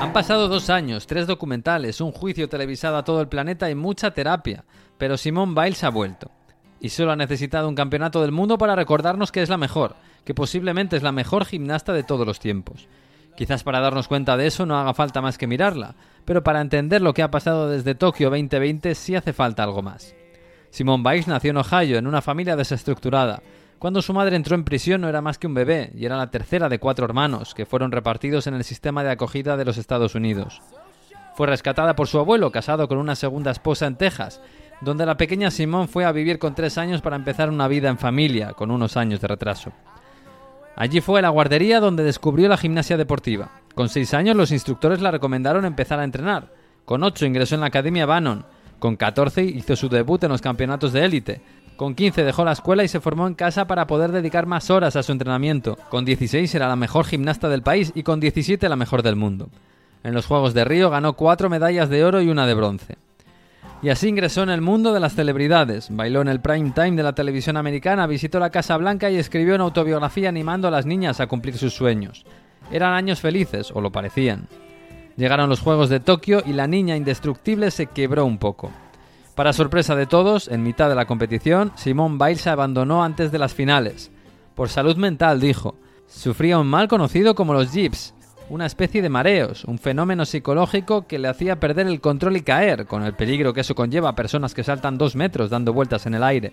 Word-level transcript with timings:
Han 0.00 0.12
pasado 0.12 0.46
dos 0.46 0.70
años, 0.70 1.08
tres 1.08 1.26
documentales, 1.26 2.00
un 2.00 2.12
juicio 2.12 2.48
televisado 2.48 2.96
a 2.96 3.04
todo 3.04 3.20
el 3.20 3.26
planeta 3.26 3.68
y 3.68 3.74
mucha 3.74 4.12
terapia, 4.12 4.64
pero 4.96 5.16
Simone 5.16 5.60
Biles 5.60 5.82
ha 5.82 5.90
vuelto. 5.90 6.30
Y 6.80 6.90
solo 6.90 7.10
ha 7.10 7.16
necesitado 7.16 7.68
un 7.68 7.74
campeonato 7.74 8.22
del 8.22 8.30
mundo 8.30 8.58
para 8.58 8.76
recordarnos 8.76 9.32
que 9.32 9.42
es 9.42 9.48
la 9.48 9.56
mejor, 9.56 9.96
que 10.24 10.34
posiblemente 10.34 10.96
es 10.96 11.02
la 11.02 11.10
mejor 11.10 11.44
gimnasta 11.44 11.92
de 11.92 12.04
todos 12.04 12.24
los 12.24 12.38
tiempos. 12.38 12.86
Quizás 13.36 13.64
para 13.64 13.80
darnos 13.80 14.06
cuenta 14.06 14.36
de 14.36 14.46
eso 14.46 14.66
no 14.66 14.78
haga 14.78 14.94
falta 14.94 15.20
más 15.20 15.36
que 15.36 15.48
mirarla, 15.48 15.96
pero 16.24 16.44
para 16.44 16.60
entender 16.60 17.02
lo 17.02 17.12
que 17.12 17.22
ha 17.22 17.30
pasado 17.32 17.68
desde 17.68 17.96
Tokio 17.96 18.30
2020 18.30 18.94
sí 18.94 19.16
hace 19.16 19.32
falta 19.32 19.64
algo 19.64 19.82
más. 19.82 20.14
Simone 20.70 21.08
Biles 21.08 21.26
nació 21.26 21.50
en 21.50 21.56
Ohio 21.56 21.98
en 21.98 22.06
una 22.06 22.22
familia 22.22 22.54
desestructurada. 22.54 23.42
Cuando 23.78 24.02
su 24.02 24.12
madre 24.12 24.34
entró 24.34 24.56
en 24.56 24.64
prisión 24.64 25.00
no 25.00 25.08
era 25.08 25.20
más 25.20 25.38
que 25.38 25.46
un 25.46 25.54
bebé 25.54 25.92
y 25.94 26.04
era 26.04 26.16
la 26.16 26.30
tercera 26.30 26.68
de 26.68 26.80
cuatro 26.80 27.04
hermanos 27.04 27.54
que 27.54 27.64
fueron 27.64 27.92
repartidos 27.92 28.48
en 28.48 28.54
el 28.54 28.64
sistema 28.64 29.04
de 29.04 29.10
acogida 29.10 29.56
de 29.56 29.64
los 29.64 29.78
Estados 29.78 30.16
Unidos. 30.16 30.60
Fue 31.36 31.46
rescatada 31.46 31.94
por 31.94 32.08
su 32.08 32.18
abuelo, 32.18 32.50
casado 32.50 32.88
con 32.88 32.98
una 32.98 33.14
segunda 33.14 33.52
esposa 33.52 33.86
en 33.86 33.94
Texas, 33.94 34.40
donde 34.80 35.06
la 35.06 35.16
pequeña 35.16 35.52
Simone 35.52 35.86
fue 35.86 36.04
a 36.04 36.10
vivir 36.10 36.40
con 36.40 36.56
tres 36.56 36.76
años 36.76 37.02
para 37.02 37.14
empezar 37.14 37.50
una 37.50 37.68
vida 37.68 37.88
en 37.88 37.98
familia, 37.98 38.54
con 38.54 38.72
unos 38.72 38.96
años 38.96 39.20
de 39.20 39.28
retraso. 39.28 39.72
Allí 40.74 41.00
fue 41.00 41.20
a 41.20 41.22
la 41.22 41.28
guardería 41.28 41.78
donde 41.78 42.02
descubrió 42.02 42.48
la 42.48 42.56
gimnasia 42.56 42.96
deportiva. 42.96 43.50
Con 43.76 43.88
seis 43.88 44.12
años 44.12 44.34
los 44.34 44.50
instructores 44.50 45.00
la 45.00 45.12
recomendaron 45.12 45.64
empezar 45.64 46.00
a 46.00 46.04
entrenar. 46.04 46.52
Con 46.84 47.04
ocho 47.04 47.26
ingresó 47.26 47.54
en 47.54 47.60
la 47.60 47.68
Academia 47.68 48.06
Bannon. 48.06 48.44
Con 48.80 48.96
14 48.96 49.44
hizo 49.44 49.76
su 49.76 49.88
debut 49.88 50.22
en 50.24 50.30
los 50.30 50.40
campeonatos 50.40 50.92
de 50.92 51.04
élite. 51.04 51.40
Con 51.78 51.94
15 51.94 52.24
dejó 52.24 52.44
la 52.44 52.50
escuela 52.50 52.82
y 52.82 52.88
se 52.88 52.98
formó 52.98 53.28
en 53.28 53.34
casa 53.34 53.68
para 53.68 53.86
poder 53.86 54.10
dedicar 54.10 54.46
más 54.46 54.68
horas 54.68 54.96
a 54.96 55.04
su 55.04 55.12
entrenamiento. 55.12 55.78
Con 55.90 56.04
16 56.04 56.52
era 56.56 56.66
la 56.66 56.74
mejor 56.74 57.06
gimnasta 57.06 57.48
del 57.48 57.62
país 57.62 57.92
y 57.94 58.02
con 58.02 58.18
17 58.18 58.68
la 58.68 58.74
mejor 58.74 59.04
del 59.04 59.14
mundo. 59.14 59.48
En 60.02 60.12
los 60.12 60.26
Juegos 60.26 60.54
de 60.54 60.64
Río 60.64 60.90
ganó 60.90 61.12
cuatro 61.12 61.48
medallas 61.48 61.88
de 61.88 62.04
oro 62.04 62.20
y 62.20 62.30
una 62.30 62.48
de 62.48 62.54
bronce. 62.54 62.96
Y 63.80 63.90
así 63.90 64.08
ingresó 64.08 64.42
en 64.42 64.50
el 64.50 64.60
mundo 64.60 64.92
de 64.92 64.98
las 64.98 65.14
celebridades. 65.14 65.86
Bailó 65.88 66.20
en 66.20 66.26
el 66.26 66.40
prime 66.40 66.72
time 66.72 66.96
de 66.96 67.04
la 67.04 67.14
televisión 67.14 67.56
americana, 67.56 68.08
visitó 68.08 68.40
la 68.40 68.50
Casa 68.50 68.76
Blanca 68.76 69.08
y 69.08 69.16
escribió 69.16 69.54
una 69.54 69.62
autobiografía 69.62 70.30
animando 70.30 70.66
a 70.66 70.72
las 70.72 70.84
niñas 70.84 71.20
a 71.20 71.28
cumplir 71.28 71.58
sus 71.58 71.74
sueños. 71.74 72.26
Eran 72.72 72.94
años 72.94 73.20
felices, 73.20 73.70
o 73.72 73.80
lo 73.80 73.92
parecían. 73.92 74.48
Llegaron 75.16 75.48
los 75.48 75.60
Juegos 75.60 75.90
de 75.90 76.00
Tokio 76.00 76.42
y 76.44 76.54
la 76.54 76.66
niña 76.66 76.96
indestructible 76.96 77.70
se 77.70 77.86
quebró 77.86 78.24
un 78.24 78.38
poco. 78.38 78.72
Para 79.38 79.52
sorpresa 79.52 79.94
de 79.94 80.06
todos, 80.06 80.48
en 80.48 80.64
mitad 80.64 80.88
de 80.88 80.96
la 80.96 81.06
competición, 81.06 81.70
Simone 81.76 82.18
Biles 82.18 82.40
se 82.40 82.50
abandonó 82.50 83.04
antes 83.04 83.30
de 83.30 83.38
las 83.38 83.54
finales. 83.54 84.10
Por 84.56 84.68
salud 84.68 84.96
mental, 84.96 85.38
dijo. 85.38 85.76
Sufría 86.08 86.58
un 86.58 86.66
mal 86.66 86.88
conocido 86.88 87.36
como 87.36 87.54
los 87.54 87.70
jips, 87.70 88.14
una 88.48 88.66
especie 88.66 89.00
de 89.00 89.08
mareos, 89.08 89.64
un 89.64 89.78
fenómeno 89.78 90.24
psicológico 90.24 91.06
que 91.06 91.20
le 91.20 91.28
hacía 91.28 91.60
perder 91.60 91.86
el 91.86 92.00
control 92.00 92.36
y 92.36 92.42
caer, 92.42 92.86
con 92.86 93.04
el 93.04 93.14
peligro 93.14 93.52
que 93.54 93.60
eso 93.60 93.76
conlleva 93.76 94.08
a 94.08 94.16
personas 94.16 94.54
que 94.54 94.64
saltan 94.64 94.98
dos 94.98 95.14
metros 95.14 95.50
dando 95.50 95.72
vueltas 95.72 96.04
en 96.06 96.14
el 96.14 96.24
aire. 96.24 96.52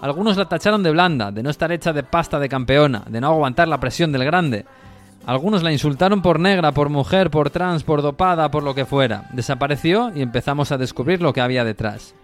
Algunos 0.00 0.38
la 0.38 0.48
tacharon 0.48 0.82
de 0.82 0.90
blanda, 0.90 1.32
de 1.32 1.42
no 1.42 1.50
estar 1.50 1.70
hecha 1.70 1.92
de 1.92 2.02
pasta 2.02 2.38
de 2.38 2.48
campeona, 2.48 3.04
de 3.10 3.20
no 3.20 3.26
aguantar 3.26 3.68
la 3.68 3.78
presión 3.78 4.10
del 4.10 4.24
grande, 4.24 4.64
algunos 5.26 5.62
la 5.62 5.70
insultaron 5.70 6.20
por 6.20 6.40
negra, 6.40 6.72
por 6.72 6.88
mujer, 6.88 7.30
por 7.30 7.50
trans, 7.50 7.84
por 7.84 8.02
dopada, 8.02 8.50
por 8.50 8.64
lo 8.64 8.74
que 8.74 8.86
fuera. 8.86 9.28
Desapareció 9.32 10.10
y 10.14 10.22
empezamos 10.22 10.72
a 10.72 10.78
descubrir 10.78 11.22
lo 11.22 11.32
que 11.32 11.40
había 11.40 11.62
detrás. 11.64 12.14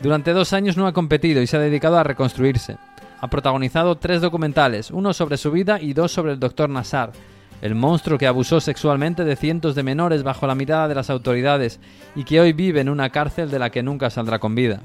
Durante 0.00 0.32
dos 0.32 0.52
años 0.52 0.76
no 0.76 0.86
ha 0.86 0.92
competido 0.92 1.42
y 1.42 1.46
se 1.46 1.56
ha 1.56 1.60
dedicado 1.60 1.98
a 1.98 2.02
reconstruirse. 2.02 2.76
Ha 3.20 3.28
protagonizado 3.28 3.96
tres 3.96 4.20
documentales, 4.20 4.90
uno 4.90 5.12
sobre 5.12 5.36
su 5.36 5.50
vida 5.50 5.80
y 5.80 5.92
dos 5.92 6.12
sobre 6.12 6.32
el 6.32 6.40
Dr. 6.40 6.68
Nassar, 6.68 7.12
el 7.60 7.74
monstruo 7.74 8.18
que 8.18 8.26
abusó 8.26 8.60
sexualmente 8.60 9.24
de 9.24 9.36
cientos 9.36 9.74
de 9.74 9.84
menores 9.84 10.22
bajo 10.22 10.46
la 10.46 10.54
mirada 10.56 10.88
de 10.88 10.96
las 10.96 11.10
autoridades 11.10 11.78
y 12.16 12.24
que 12.24 12.40
hoy 12.40 12.52
vive 12.52 12.80
en 12.80 12.88
una 12.88 13.10
cárcel 13.10 13.50
de 13.50 13.58
la 13.58 13.70
que 13.70 13.82
nunca 13.82 14.10
saldrá 14.10 14.38
con 14.38 14.54
vida. 14.54 14.80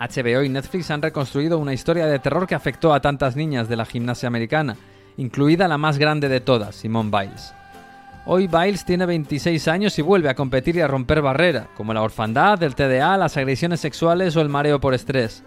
HBO 0.00 0.42
y 0.42 0.48
Netflix 0.48 0.90
han 0.90 1.02
reconstruido 1.02 1.58
una 1.58 1.74
historia 1.74 2.06
de 2.06 2.18
terror 2.18 2.46
que 2.46 2.54
afectó 2.54 2.94
a 2.94 3.00
tantas 3.00 3.36
niñas 3.36 3.68
de 3.68 3.76
la 3.76 3.84
gimnasia 3.84 4.26
americana 4.26 4.76
incluida 5.16 5.68
la 5.68 5.78
más 5.78 5.98
grande 5.98 6.28
de 6.28 6.40
todas, 6.40 6.76
Simone 6.76 7.10
Biles. 7.10 7.54
Hoy 8.24 8.46
Biles 8.46 8.84
tiene 8.84 9.04
26 9.04 9.66
años 9.66 9.98
y 9.98 10.02
vuelve 10.02 10.28
a 10.28 10.36
competir 10.36 10.76
y 10.76 10.80
a 10.80 10.86
romper 10.86 11.22
barreras, 11.22 11.66
como 11.76 11.92
la 11.92 12.02
orfandad, 12.02 12.62
el 12.62 12.76
TDA, 12.76 13.16
las 13.16 13.36
agresiones 13.36 13.80
sexuales 13.80 14.36
o 14.36 14.40
el 14.40 14.48
mareo 14.48 14.80
por 14.80 14.94
estrés. 14.94 15.42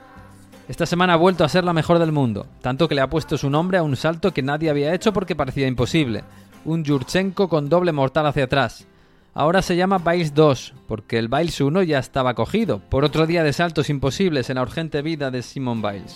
Esta 0.67 0.85
semana 0.85 1.13
ha 1.13 1.17
vuelto 1.17 1.45
a 1.45 1.49
ser 1.49 1.63
la 1.63 1.71
mejor 1.71 1.99
del 1.99 2.11
mundo, 2.11 2.47
tanto 2.61 2.89
que 2.89 2.95
le 2.95 3.01
ha 3.01 3.09
puesto 3.09 3.37
su 3.37 3.49
nombre 3.49 3.77
a 3.77 3.83
un 3.83 3.95
salto 3.95 4.33
que 4.33 4.41
nadie 4.41 4.69
había 4.69 4.93
hecho 4.93 5.13
porque 5.13 5.37
parecía 5.37 5.67
imposible, 5.67 6.23
un 6.65 6.83
Yurchenko 6.83 7.47
con 7.47 7.69
doble 7.69 7.93
mortal 7.93 8.25
hacia 8.25 8.43
atrás. 8.43 8.85
Ahora 9.33 9.61
se 9.61 9.77
llama 9.77 9.99
Biles 9.99 10.33
2, 10.33 10.73
porque 10.85 11.17
el 11.17 11.29
Biles 11.29 11.61
1 11.61 11.83
ya 11.83 11.99
estaba 11.99 12.33
cogido, 12.33 12.79
por 12.79 13.05
otro 13.05 13.25
día 13.25 13.43
de 13.43 13.53
saltos 13.53 13.89
imposibles 13.89 14.49
en 14.49 14.55
la 14.55 14.63
urgente 14.63 15.01
vida 15.01 15.31
de 15.31 15.43
Simone 15.43 15.81
Biles. 15.81 16.15